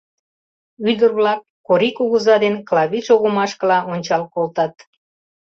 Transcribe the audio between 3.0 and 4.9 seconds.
шогымашкыла ончал колтат.